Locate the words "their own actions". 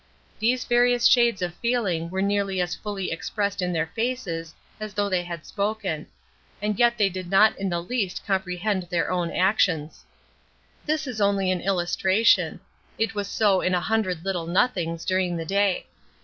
8.89-10.03